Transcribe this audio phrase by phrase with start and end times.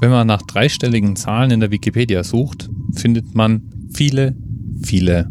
[0.00, 3.62] Wenn man nach dreistelligen Zahlen in der Wikipedia sucht, findet man
[3.92, 4.36] viele,
[4.82, 5.28] viele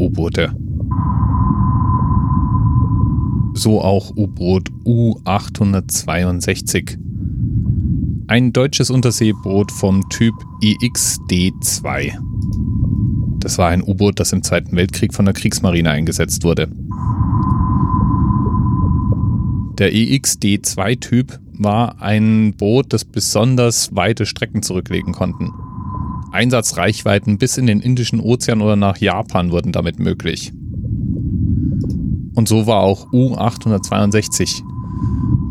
[0.00, 0.52] U-Boote.
[3.54, 6.98] So auch U-Boot U-862.
[8.26, 12.18] Ein deutsches Unterseeboot vom Typ EXD-2.
[13.38, 16.68] Das war ein U-Boot, das im Zweiten Weltkrieg von der Kriegsmarine eingesetzt wurde.
[19.78, 25.52] Der EXD-2-Typ war ein Boot, das besonders weite Strecken zurücklegen konnten.
[26.32, 30.52] Einsatzreichweiten bis in den Indischen Ozean oder nach Japan wurden damit möglich.
[32.34, 34.62] Und so war auch U-862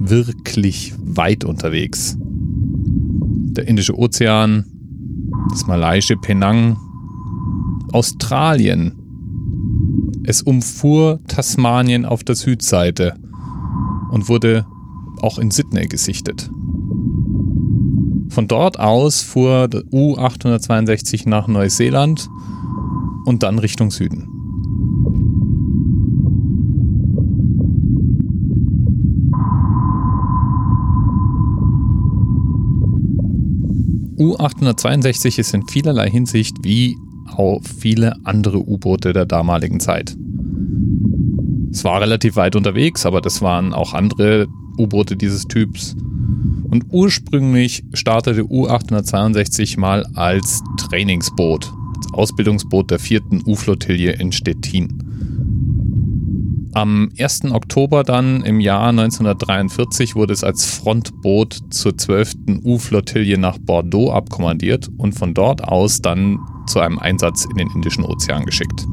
[0.00, 2.16] wirklich weit unterwegs.
[2.18, 4.64] Der Indische Ozean,
[5.50, 6.78] das malaiische Penang,
[7.92, 8.94] Australien.
[10.24, 13.14] Es umfuhr Tasmanien auf der Südseite
[14.10, 14.66] und wurde
[15.22, 16.50] auch in Sydney gesichtet.
[18.28, 22.28] Von dort aus fuhr der U-862 nach Neuseeland
[23.24, 24.28] und dann Richtung Süden.
[34.18, 36.96] U-862 ist in vielerlei Hinsicht wie
[37.36, 40.16] auch viele andere U-Boote der damaligen Zeit.
[41.72, 44.46] Es war relativ weit unterwegs, aber das waren auch andere
[44.78, 45.96] U-Boote dieses Typs.
[46.70, 55.02] Und ursprünglich startete U-862 mal als Trainingsboot, als Ausbildungsboot der vierten U-Flottille in Stettin.
[56.74, 57.52] Am 1.
[57.52, 62.34] Oktober dann im Jahr 1943 wurde es als Frontboot zur 12.
[62.64, 68.04] U-Flottille nach Bordeaux abkommandiert und von dort aus dann zu einem Einsatz in den Indischen
[68.04, 68.86] Ozean geschickt.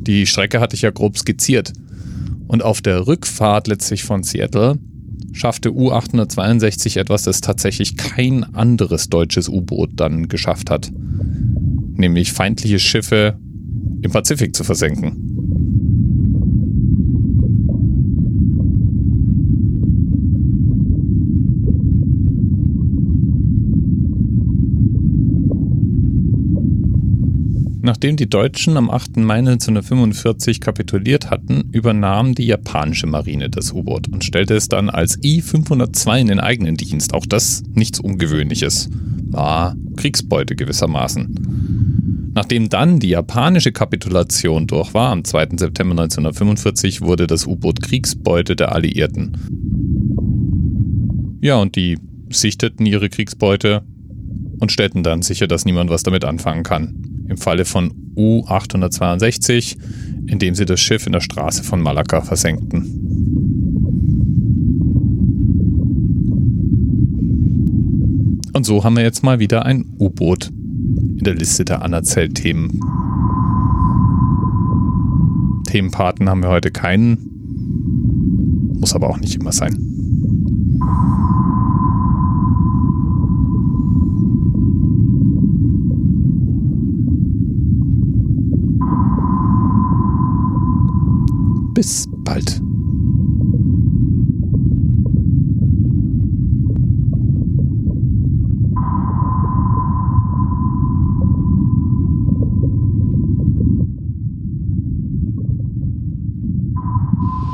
[0.00, 1.72] Die Strecke hatte ich ja grob skizziert.
[2.46, 4.78] Und auf der Rückfahrt letztlich von Seattle
[5.32, 10.90] schaffte U-862 etwas, das tatsächlich kein anderes deutsches U-Boot dann geschafft hat.
[10.92, 13.38] Nämlich feindliche Schiffe
[14.02, 15.29] im Pazifik zu versenken.
[27.82, 29.16] Nachdem die Deutschen am 8.
[29.18, 35.18] Mai 1945 kapituliert hatten, übernahm die japanische Marine das U-Boot und stellte es dann als
[35.24, 37.14] I-502 in den eigenen Dienst.
[37.14, 38.90] Auch das nichts Ungewöhnliches.
[39.30, 42.32] War Kriegsbeute gewissermaßen.
[42.34, 45.56] Nachdem dann die japanische Kapitulation durch war, am 2.
[45.56, 49.38] September 1945, wurde das U-Boot Kriegsbeute der Alliierten.
[51.40, 51.96] Ja, und die
[52.28, 53.82] sichteten ihre Kriegsbeute
[54.58, 59.76] und stellten dann sicher, dass niemand was damit anfangen kann im Falle von U-862,
[60.26, 62.82] indem sie das Schiff in der Straße von Malakka versenkten.
[68.52, 72.80] Und so haben wir jetzt mal wieder ein U-Boot in der Liste der Anerzählt-Themen.
[75.66, 77.30] Themenpaten haben wir heute keinen.
[78.80, 79.78] Muss aber auch nicht immer sein.
[91.72, 92.60] Bis bald.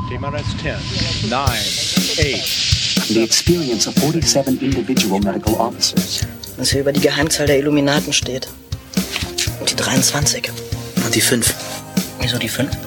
[0.09, 3.07] TMRS 10, 9, 8.
[3.09, 6.21] The experience of 47 individual medical officers.
[6.57, 8.47] Was hier über die Geheimzahl der Illuminaten steht.
[9.59, 10.51] Und die 23.
[11.05, 11.53] Und die 5.
[12.19, 12.86] Wieso die 5?